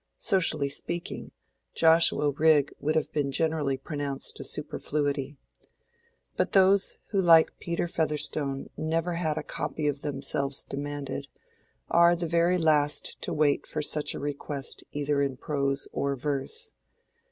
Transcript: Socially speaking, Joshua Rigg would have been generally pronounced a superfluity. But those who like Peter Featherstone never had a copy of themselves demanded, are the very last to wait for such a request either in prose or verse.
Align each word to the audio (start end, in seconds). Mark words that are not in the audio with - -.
Socially 0.17 0.69
speaking, 0.69 1.31
Joshua 1.75 2.31
Rigg 2.31 2.73
would 2.79 2.95
have 2.95 3.11
been 3.13 3.31
generally 3.31 3.77
pronounced 3.77 4.39
a 4.39 4.43
superfluity. 4.43 5.37
But 6.35 6.53
those 6.53 6.97
who 7.09 7.21
like 7.21 7.59
Peter 7.59 7.87
Featherstone 7.87 8.71
never 8.75 9.13
had 9.13 9.37
a 9.37 9.43
copy 9.43 9.85
of 9.87 10.01
themselves 10.01 10.63
demanded, 10.63 11.27
are 11.87 12.15
the 12.15 12.25
very 12.25 12.57
last 12.57 13.21
to 13.21 13.31
wait 13.31 13.67
for 13.67 13.83
such 13.83 14.15
a 14.15 14.19
request 14.19 14.83
either 14.91 15.21
in 15.21 15.37
prose 15.37 15.87
or 15.91 16.15
verse. 16.15 16.71